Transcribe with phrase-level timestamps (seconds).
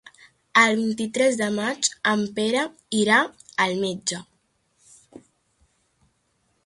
[0.59, 2.63] El vint-i-tres de maig en Pere
[3.01, 3.21] irà
[3.67, 4.23] al metge.